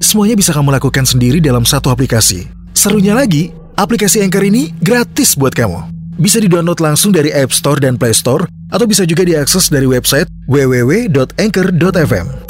[0.00, 2.48] semuanya bisa kamu lakukan sendiri dalam satu aplikasi.
[2.72, 5.92] Serunya lagi, aplikasi Anchor ini gratis buat kamu.
[6.18, 10.26] Bisa di-download langsung dari App Store dan Play Store, atau bisa juga diakses dari website
[10.50, 12.49] www.anchor.fm.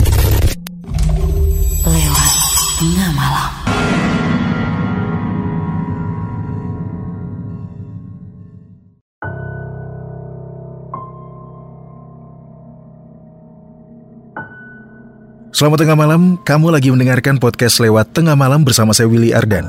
[15.60, 19.68] Selamat tengah malam, kamu lagi mendengarkan podcast lewat tengah malam bersama saya Willy Ardan.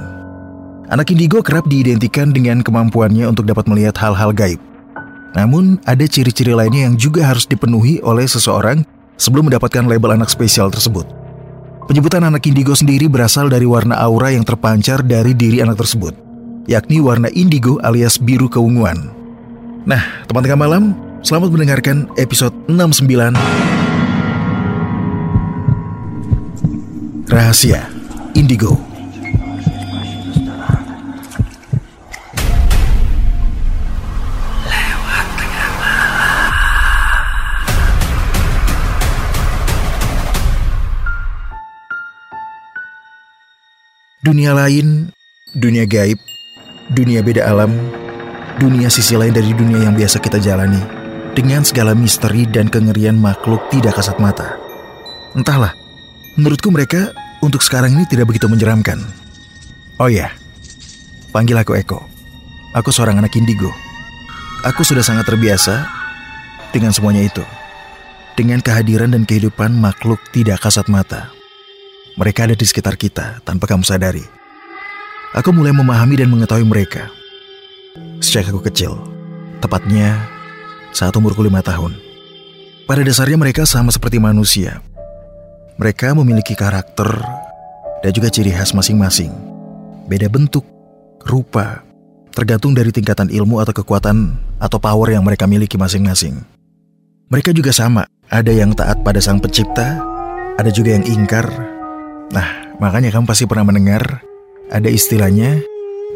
[0.88, 4.56] Anak indigo kerap diidentikan dengan kemampuannya untuk dapat melihat hal-hal gaib.
[5.36, 8.88] Namun, ada ciri-ciri lainnya yang juga harus dipenuhi oleh seseorang
[9.20, 11.04] sebelum mendapatkan label anak spesial tersebut.
[11.92, 16.16] Penyebutan anak indigo sendiri berasal dari warna aura yang terpancar dari diri anak tersebut,
[16.72, 19.12] yakni warna indigo alias biru keunguan.
[19.84, 23.36] Nah, teman tengah malam, selamat mendengarkan episode 69
[27.32, 27.88] Rahasia
[28.36, 28.76] Indigo
[44.20, 45.16] Dunia lain,
[45.56, 46.20] dunia gaib,
[46.92, 47.72] dunia beda alam,
[48.60, 50.84] dunia sisi lain dari dunia yang biasa kita jalani,
[51.32, 54.60] dengan segala misteri dan kengerian makhluk tidak kasat mata.
[55.32, 55.72] Entahlah,
[56.36, 59.02] menurutku mereka untuk sekarang ini tidak begitu menyeramkan.
[59.98, 60.34] Oh ya,
[61.34, 62.00] panggil aku Eko.
[62.72, 63.70] Aku seorang anak indigo.
[64.64, 65.90] Aku sudah sangat terbiasa
[66.72, 67.44] dengan semuanya itu.
[68.40, 71.34] Dengan kehadiran dan kehidupan makhluk tidak kasat mata.
[72.16, 74.24] Mereka ada di sekitar kita tanpa kamu sadari.
[75.36, 77.12] Aku mulai memahami dan mengetahui mereka.
[78.24, 78.96] Sejak aku kecil,
[79.60, 80.28] tepatnya
[80.96, 81.96] saat umurku lima tahun.
[82.88, 84.84] Pada dasarnya mereka sama seperti manusia.
[85.82, 87.10] Mereka memiliki karakter
[88.06, 89.34] dan juga ciri khas masing-masing.
[90.06, 90.62] Beda bentuk,
[91.26, 91.82] rupa,
[92.30, 96.38] tergantung dari tingkatan ilmu atau kekuatan atau power yang mereka miliki masing-masing.
[97.34, 99.98] Mereka juga sama, ada yang taat pada sang pencipta,
[100.62, 101.50] ada juga yang ingkar.
[102.30, 104.22] Nah, makanya kamu pasti pernah mendengar
[104.70, 105.66] ada istilahnya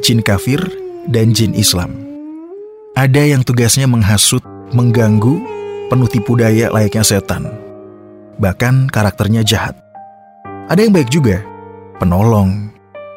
[0.05, 0.61] jin kafir
[1.09, 1.89] dan jin Islam.
[2.93, 4.45] Ada yang tugasnya menghasut,
[4.77, 5.41] mengganggu,
[5.89, 7.64] penuh tipu daya layaknya setan.
[8.35, 9.79] Bahkan karakternya jahat.
[10.67, 11.39] Ada yang baik juga,
[12.01, 12.73] penolong.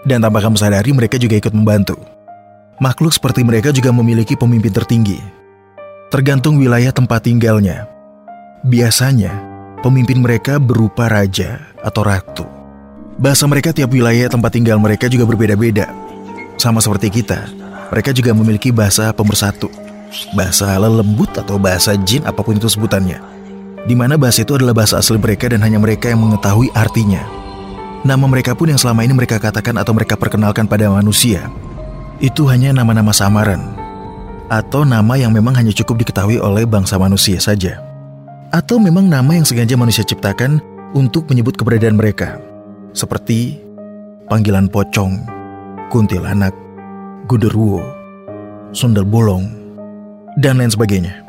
[0.06, 1.98] Dan tanpa kamu sadari mereka juga ikut membantu.
[2.78, 5.18] Makhluk seperti mereka juga memiliki pemimpin tertinggi.
[6.08, 7.90] Tergantung wilayah tempat tinggalnya.
[8.62, 9.34] Biasanya,
[9.82, 12.46] pemimpin mereka berupa raja atau ratu.
[13.18, 15.90] Bahasa mereka tiap wilayah tempat tinggal mereka juga berbeda-beda.
[16.54, 17.50] Sama seperti kita,
[17.90, 19.66] mereka juga memiliki bahasa pemersatu.
[20.32, 23.37] Bahasa lelembut atau bahasa jin apa pun itu sebutannya.
[23.88, 27.24] Di mana bahasa itu adalah bahasa asli mereka dan hanya mereka yang mengetahui artinya.
[28.04, 31.48] Nama mereka pun yang selama ini mereka katakan atau mereka perkenalkan pada manusia,
[32.20, 33.64] itu hanya nama-nama samaran.
[34.52, 37.80] Atau nama yang memang hanya cukup diketahui oleh bangsa manusia saja.
[38.52, 40.60] Atau memang nama yang sengaja manusia ciptakan
[40.92, 42.40] untuk menyebut keberadaan mereka
[42.96, 43.60] seperti
[44.28, 45.20] panggilan pocong,
[45.92, 46.56] kuntilanak,
[47.28, 47.84] gudurwo,
[48.72, 49.48] sundel bolong,
[50.40, 51.27] dan lain sebagainya.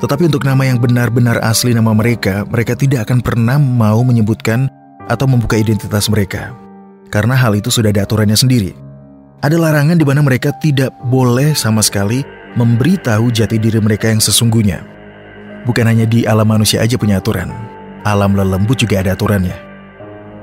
[0.00, 4.72] Tetapi untuk nama yang benar-benar asli nama mereka, mereka tidak akan pernah mau menyebutkan
[5.12, 6.56] atau membuka identitas mereka.
[7.12, 8.72] Karena hal itu sudah ada aturannya sendiri.
[9.44, 12.24] Ada larangan di mana mereka tidak boleh sama sekali
[12.56, 14.80] memberitahu jati diri mereka yang sesungguhnya.
[15.68, 17.52] Bukan hanya di alam manusia aja punya aturan,
[18.08, 19.56] alam lelembut juga ada aturannya.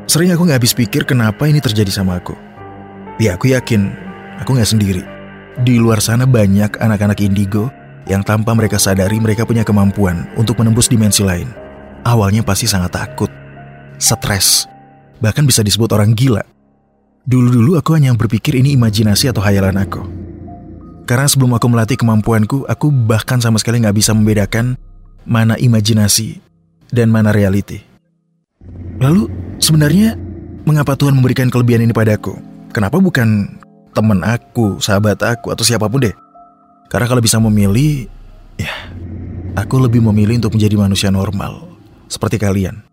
[0.05, 2.37] Sering aku nggak habis pikir kenapa ini terjadi sama aku.
[3.17, 3.89] Ya aku yakin,
[4.37, 5.03] aku nggak sendiri.
[5.65, 7.73] Di luar sana banyak anak-anak indigo
[8.07, 11.51] yang tanpa mereka sadari mereka punya kemampuan untuk menembus dimensi lain.
[12.07, 13.31] Awalnya pasti sangat takut,
[13.99, 14.65] stres,
[15.19, 16.43] bahkan bisa disebut orang gila.
[17.27, 20.01] Dulu-dulu aku hanya berpikir ini imajinasi atau hayalan aku.
[21.03, 24.79] Karena sebelum aku melatih kemampuanku, aku bahkan sama sekali nggak bisa membedakan
[25.27, 26.39] mana imajinasi
[26.91, 27.83] dan mana reality.
[28.99, 29.27] Lalu
[29.59, 30.15] sebenarnya
[30.63, 32.35] mengapa Tuhan memberikan kelebihan ini padaku?
[32.71, 33.59] Kenapa bukan
[33.95, 36.15] teman aku, sahabat aku, atau siapa pun deh?
[36.87, 38.07] Karena kalau bisa memilih,
[38.55, 38.71] ya
[39.59, 41.67] aku lebih memilih untuk menjadi manusia normal
[42.07, 42.83] seperti kalian.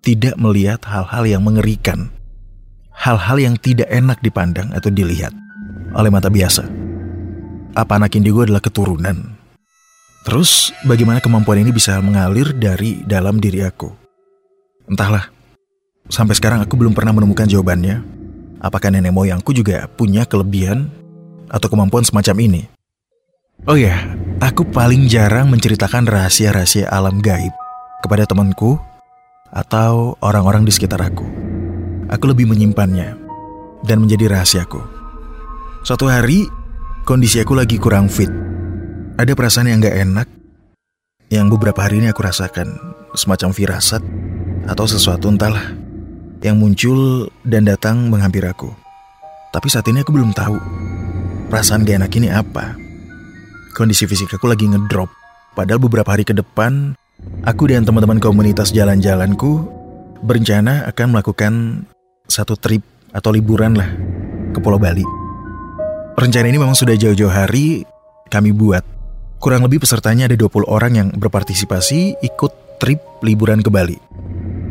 [0.00, 2.14] Tidak melihat hal-hal yang mengerikan.
[2.96, 5.30] hal-hal yang tidak enak dipandang atau dilihat
[5.92, 6.64] oleh mata biasa.
[7.76, 9.36] Apa anak indigo adalah keturunan?
[10.24, 13.92] Terus bagaimana kemampuan ini bisa mengalir dari dalam diri aku?
[14.90, 15.28] Entahlah,
[16.10, 18.02] sampai sekarang aku belum pernah menemukan jawabannya.
[18.58, 20.88] Apakah nenek moyangku juga punya kelebihan
[21.52, 22.62] atau kemampuan semacam ini?
[23.66, 23.98] Oh ya,
[24.38, 27.50] aku paling jarang menceritakan rahasia-rahasia alam gaib
[27.98, 28.78] kepada temanku
[29.50, 31.26] atau orang-orang di sekitar aku.
[32.06, 33.18] Aku lebih menyimpannya
[33.82, 34.78] dan menjadi rahasiaku.
[35.82, 36.46] Suatu hari,
[37.02, 38.30] kondisi aku lagi kurang fit.
[39.18, 40.28] Ada perasaan yang gak enak
[41.34, 42.70] yang beberapa hari ini aku rasakan,
[43.18, 44.02] semacam firasat
[44.70, 45.74] atau sesuatu entahlah
[46.38, 48.70] yang muncul dan datang menghampiri aku.
[49.50, 50.54] Tapi saat ini aku belum tahu
[51.50, 52.85] perasaan gak enak ini apa.
[53.76, 55.12] Kondisi fisik aku lagi ngedrop,
[55.52, 56.96] padahal beberapa hari ke depan
[57.44, 59.68] aku dan teman-teman komunitas jalan-jalanku
[60.24, 61.52] berencana akan melakukan
[62.24, 62.80] satu trip
[63.12, 63.92] atau liburan lah
[64.56, 65.04] ke Pulau Bali.
[66.16, 67.84] Rencana ini memang sudah jauh-jauh hari
[68.32, 68.80] kami buat
[69.36, 74.00] Kurang lebih pesertanya ada 20 orang yang berpartisipasi ikut trip liburan ke Bali.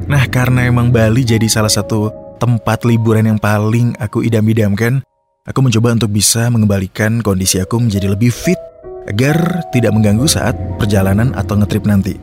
[0.10, 2.10] Nah, karena emang Bali jadi salah satu
[2.42, 5.06] tempat liburan yang paling aku idam-idamkan,
[5.46, 8.58] aku mencoba untuk bisa mengembalikan kondisi aku menjadi lebih fit
[9.06, 12.18] agar tidak mengganggu saat perjalanan atau ngetrip nanti.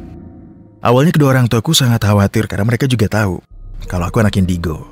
[0.83, 3.39] Awalnya kedua orang tuaku sangat khawatir karena mereka juga tahu
[3.87, 4.83] kalau aku anak indigo.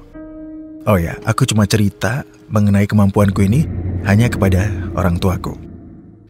[0.88, 3.69] Oh ya, aku cuma cerita mengenai kemampuanku ini
[4.06, 5.54] hanya kepada orang tuaku.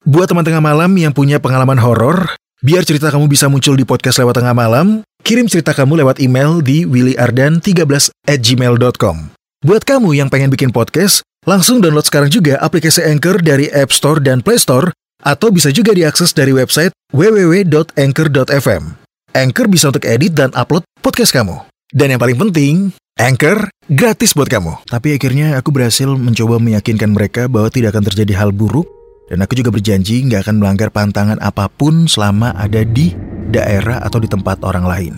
[0.02, 2.34] Buat teman tengah malam yang punya pengalaman horor,
[2.64, 6.64] biar cerita kamu bisa muncul di podcast lewat tengah malam, kirim cerita kamu lewat email
[6.64, 9.16] di willyardan13 at gmail.com.
[9.60, 14.16] Buat kamu yang pengen bikin podcast, langsung download sekarang juga aplikasi Anchor dari App Store
[14.16, 14.88] dan Play Store,
[15.20, 18.82] atau bisa juga diakses dari website www.anchor.fm.
[19.30, 21.62] Anchor bisa untuk edit dan upload podcast kamu.
[21.90, 22.74] Dan yang paling penting,
[23.18, 24.86] Anchor gratis buat kamu.
[24.86, 28.88] Tapi akhirnya aku berhasil mencoba meyakinkan mereka bahwa tidak akan terjadi hal buruk
[29.30, 33.14] dan aku juga berjanji nggak akan melanggar pantangan apa pun selama ada di
[33.50, 35.14] daerah atau di tempat orang lain.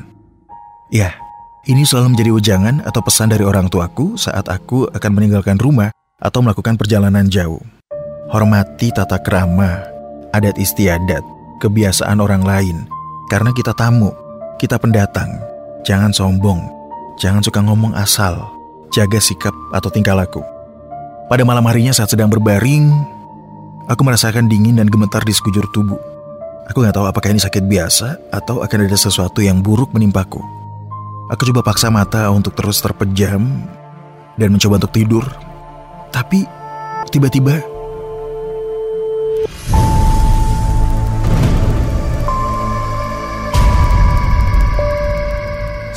[0.93, 1.17] Ya,
[1.65, 5.89] ini selalu menjadi ujangan atau pesan dari orang tuaku saat aku akan meninggalkan rumah
[6.21, 7.63] atau melakukan perjalanan jauh.
[8.29, 9.92] Hormati tata krama,
[10.33, 11.23] adat istiadat,
[11.61, 12.77] kebiasaan orang lain.
[13.29, 14.13] Karena kita tamu,
[14.61, 15.29] kita pendatang.
[15.87, 16.61] Jangan sombong,
[17.21, 18.39] jangan suka ngomong asal,
[18.93, 20.45] jaga sikap atau tingkah laku.
[21.31, 22.93] Pada malam harinya saat sedang berbaring,
[23.91, 25.99] Aku merasakan dingin dan gemetar di sekujur tubuh.
[26.71, 30.39] Aku nggak tahu apakah ini sakit biasa atau akan ada sesuatu yang buruk menimpaku.
[31.35, 33.43] Aku coba paksa mata untuk terus terpejam
[34.39, 35.25] dan mencoba untuk tidur.
[36.15, 36.47] Tapi
[37.11, 37.59] tiba-tiba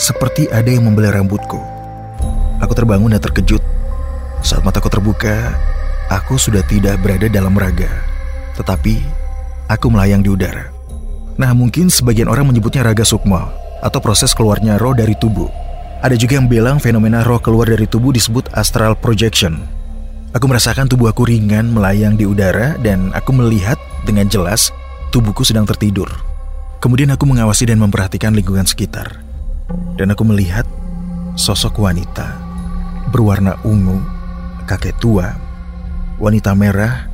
[0.06, 1.57] seperti ada yang membelai rambutku.
[2.62, 3.66] Aku terbangun dan terkejut.
[4.46, 5.57] Saat mataku terbuka,
[6.06, 7.90] Aku sudah tidak berada dalam raga,
[8.54, 9.02] tetapi
[9.66, 10.69] aku melayang di udara.
[11.34, 13.50] Nah, mungkin sebagian orang menyebutnya raga sukma
[13.81, 15.50] atau proses keluarnya roh dari tubuh.
[16.06, 19.66] Ada juga yang bilang fenomena roh keluar dari tubuh disebut astral projection.
[20.38, 24.69] Aku merasakan tubuh aku ringan melayang di udara dan aku melihat dengan jelas
[25.10, 26.22] tubuhku sedang tertidur.
[26.86, 29.25] Kemudian aku mengawasi dan memperhatikan lingkungan sekitar.
[29.95, 30.67] Dan aku melihat
[31.35, 32.45] sosok wanita
[33.16, 34.01] berwarna ungu,
[34.66, 35.31] kakek tua,
[36.19, 37.07] wanita merah,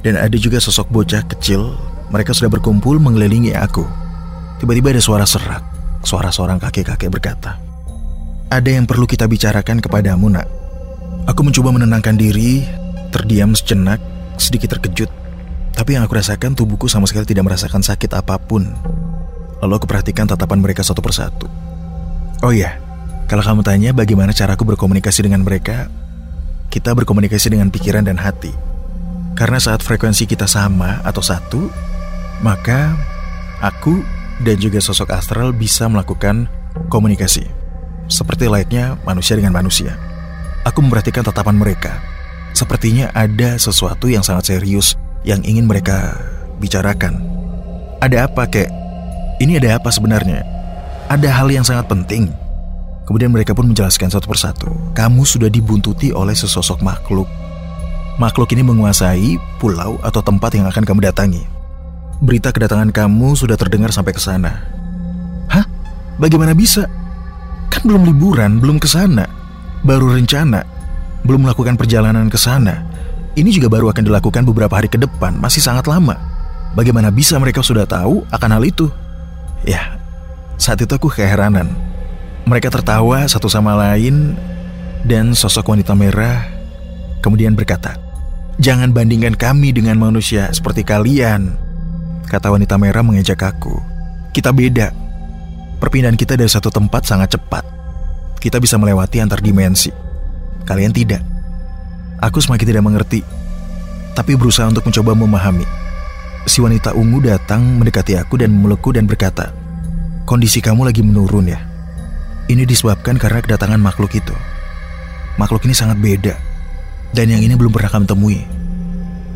[0.00, 1.74] dan ada juga sosok bocah kecil.
[2.12, 3.82] Mereka sudah berkumpul mengelilingi aku.
[4.60, 5.64] Tiba-tiba ada suara serak.
[6.04, 7.56] Suara seorang kakek-kakek berkata,
[8.52, 10.46] Ada yang perlu kita bicarakan kepadamu nak.
[11.24, 12.60] Aku mencoba menenangkan diri,
[13.08, 13.98] terdiam sejenak,
[14.36, 15.08] sedikit terkejut.
[15.74, 18.68] Tapi yang aku rasakan tubuhku sama sekali tidak merasakan sakit apa pun.
[19.64, 21.48] Lalu aku perhatikan tatapan mereka satu persatu.
[22.44, 22.76] Oh iya,
[23.24, 25.88] kalau kamu tanya bagaimana cara aku berkomunikasi dengan mereka,
[26.68, 28.52] kita berkomunikasi dengan pikiran dan hati.
[29.32, 31.72] Karena saat frekuensi kita sama atau satu,
[32.44, 33.00] maka
[33.64, 34.04] aku
[34.44, 36.44] dan juga sosok astral bisa melakukan
[36.92, 37.48] komunikasi.
[38.12, 39.96] Seperti layaknya manusia dengan manusia.
[40.68, 41.96] Aku memperhatikan tatapan mereka.
[42.52, 46.20] Sepertinya ada sesuatu yang sangat serius yang ingin mereka
[46.60, 47.24] bicarakan.
[48.04, 48.68] Ada apa, kek?
[49.40, 50.63] Ini ada apa sebenarnya?
[51.08, 52.32] Ada hal yang sangat penting
[53.04, 54.68] Kemudian mereka pun menjelaskan satu persatu.
[54.96, 57.28] Kamu sudah dibuntuti oleh sesosok makhluk.
[58.16, 61.44] Makhluk ini menguasai pulau atau tempat yang akan kamu datangi.
[62.24, 64.64] Berita kedatangan kamu sudah terdengar sampai ke sana.
[65.52, 65.68] Hah?
[66.16, 66.88] Bagaimana bisa?
[67.68, 69.28] Kan belum liburan, belum ke sana.
[69.84, 70.64] Baru rencana.
[71.28, 72.88] Belum melakukan perjalanan ke sana.
[73.36, 76.16] Ini juga baru akan dilakukan beberapa hari ke depan, masih sangat lama.
[76.78, 78.86] Bagaimana bisa mereka sudah tahu akan hal itu?
[79.66, 79.98] Ya,
[80.56, 81.70] saat itu aku keheranan.
[82.44, 84.36] Mereka tertawa satu sama lain
[85.04, 86.48] Dan sosok wanita merah
[87.24, 87.96] kemudian berkata,
[88.60, 91.56] Jangan bandingkan kami dengan manusia seperti kalian.
[92.24, 93.76] Kata wanita merah mengejek aku.
[94.32, 94.92] Kita beda.
[95.82, 97.64] Perpindahan kita dari satu tempat sangat cepat.
[98.40, 99.92] Kita bisa melewati antar dimensi.
[100.64, 101.20] Kalian tidak.
[102.24, 103.20] Aku semakin tidak mengerti,
[104.16, 105.66] tapi berusaha untuk mencoba memahami.
[106.48, 109.52] Si wanita ungu datang mendekati aku dan memelukku dan berkata,
[110.24, 111.60] Kondisi kamu lagi menurun ya.
[112.48, 114.32] Ini disebabkan karena kedatangan makhluk itu.
[115.36, 116.34] Makhluk ini sangat beda
[117.14, 118.40] dan yang ini belum pernah kamu temui.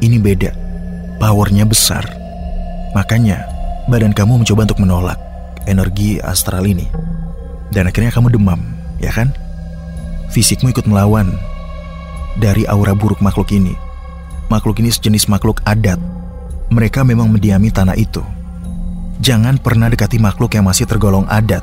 [0.00, 0.50] Ini beda.
[1.22, 2.08] Powernya besar.
[2.96, 3.44] Makanya,
[3.86, 5.18] badan kamu mencoba untuk menolak
[5.68, 6.88] energi astral ini.
[7.68, 8.58] Dan akhirnya kamu demam,
[8.96, 9.28] ya kan?
[10.32, 11.36] Fisikmu ikut melawan
[12.40, 13.76] dari aura buruk makhluk ini.
[14.48, 16.00] Makhluk ini sejenis makhluk adat.
[16.72, 18.24] Mereka memang mendiami tanah itu.
[19.18, 21.62] Jangan pernah dekati makhluk yang masih tergolong adat.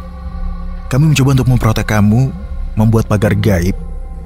[0.92, 2.30] Kami mencoba untuk memprotek kamu,
[2.76, 3.74] membuat pagar gaib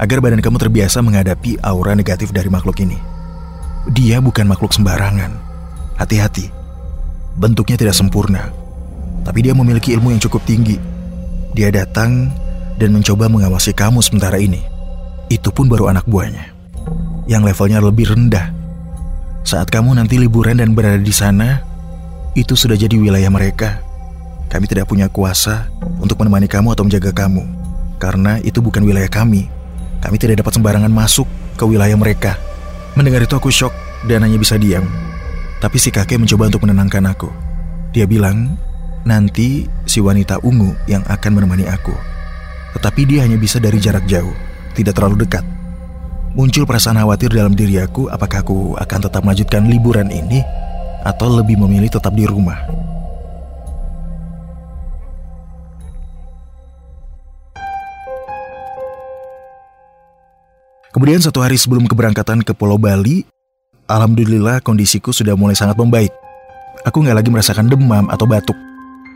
[0.02, 2.98] agar badan kamu terbiasa menghadapi aura negatif dari makhluk ini.
[3.94, 5.32] Dia bukan makhluk sembarangan.
[6.00, 6.50] Hati-hati.
[7.40, 8.52] Bentuknya tidak sempurna,
[9.24, 10.76] tapi dia memiliki ilmu yang cukup tinggi.
[11.56, 12.32] Dia datang
[12.76, 14.60] dan mencoba mengawasi kamu sementara ini.
[15.32, 16.52] Itu pun baru anak buahnya,
[17.30, 18.52] yang levelnya lebih rendah.
[19.48, 21.64] Saat kamu nanti liburan dan berada di sana,
[22.40, 23.84] itu sudah jadi wilayah mereka.
[24.50, 25.70] Kami tidak punya kuasa
[26.02, 27.44] untuk menemani kamu atau menjaga kamu,
[28.02, 29.52] karena itu bukan wilayah kami.
[30.00, 31.28] Kami tidak dapat sembarangan masuk
[31.60, 32.40] ke wilayah mereka.
[32.96, 33.76] Mendengar itu aku shock
[34.08, 34.88] dan hanya bisa diam.
[35.60, 37.30] Tapi si kakek mencoba untuk menenangkan aku.
[37.92, 38.56] Dia bilang,
[39.04, 41.94] nanti si wanita ungu yang akan menemani aku.
[42.80, 44.34] Tetapi dia hanya bisa dari jarak jauh,
[44.74, 45.44] tidak terlalu dekat.
[46.32, 50.46] Muncul perasaan khawatir dalam diri aku apakah aku akan tetap melanjutkan liburan ini
[51.04, 52.68] atau lebih memilih tetap di rumah.
[60.90, 63.22] Kemudian satu hari sebelum keberangkatan ke Pulau Bali,
[63.86, 66.14] Alhamdulillah kondisiku sudah mulai sangat membaik.
[66.82, 68.58] Aku nggak lagi merasakan demam atau batuk.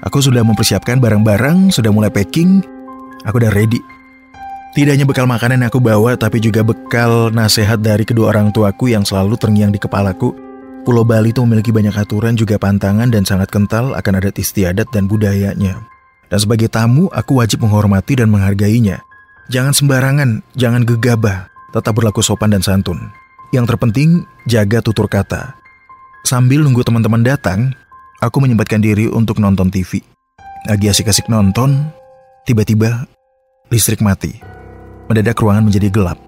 [0.04, 2.60] Aku sudah mempersiapkan barang-barang, sudah mulai packing,
[3.24, 3.80] aku udah ready.
[4.74, 8.90] Tidak hanya bekal makanan yang aku bawa, tapi juga bekal nasihat dari kedua orang tuaku
[8.92, 10.43] yang selalu terngiang di kepalaku.
[10.84, 15.08] Pulau Bali itu memiliki banyak aturan, juga pantangan dan sangat kental akan adat istiadat dan
[15.08, 15.80] budayanya.
[16.28, 19.00] Dan sebagai tamu, aku wajib menghormati dan menghargainya.
[19.48, 23.00] Jangan sembarangan, jangan gegabah, tetap berlaku sopan dan santun.
[23.56, 25.56] Yang terpenting, jaga tutur kata.
[26.28, 27.72] Sambil nunggu teman-teman datang,
[28.20, 30.04] aku menyempatkan diri untuk nonton TV.
[30.68, 31.80] Lagi asik-asik nonton,
[32.44, 33.08] tiba-tiba
[33.72, 34.36] listrik mati.
[35.08, 36.20] Mendadak ruangan menjadi gelap.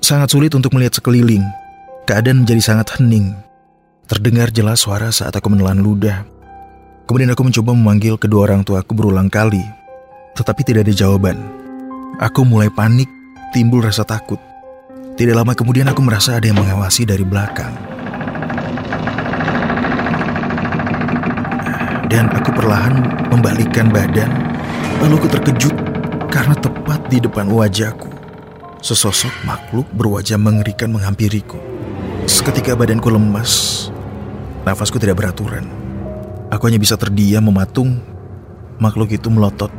[0.00, 1.44] Sangat sulit untuk melihat sekeliling.
[2.08, 3.43] Keadaan menjadi sangat hening.
[4.04, 6.28] Terdengar jelas suara saat aku menelan ludah.
[7.08, 9.64] Kemudian aku mencoba memanggil kedua orang tuaku berulang kali,
[10.36, 11.40] tetapi tidak ada jawaban.
[12.20, 13.08] Aku mulai panik,
[13.56, 14.36] timbul rasa takut.
[15.16, 17.72] Tidak lama kemudian aku merasa ada yang mengawasi dari belakang.
[22.12, 23.00] Dan aku perlahan
[23.32, 24.28] membalikkan badan,
[25.00, 25.74] lalu aku terkejut
[26.28, 28.12] karena tepat di depan wajahku.
[28.84, 31.56] Sesosok makhluk berwajah mengerikan menghampiriku.
[32.28, 33.88] Seketika badanku lemas,
[34.64, 35.68] nafasku tidak beraturan.
[36.48, 38.00] Aku hanya bisa terdiam mematung.
[38.82, 39.70] Makhluk itu melotot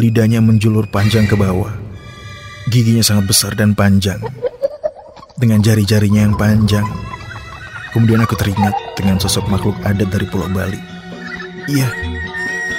[0.00, 1.68] Lidahnya menjulur panjang ke bawah.
[2.72, 4.16] Giginya sangat besar dan panjang.
[5.36, 6.88] Dengan jari-jarinya yang panjang.
[7.92, 10.80] Kemudian aku teringat dengan sosok makhluk adat dari Pulau Bali.
[11.68, 11.92] Iya,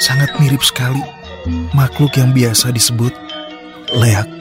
[0.01, 0.97] sangat mirip sekali.
[1.77, 3.13] Makhluk yang biasa disebut
[3.93, 4.40] leak.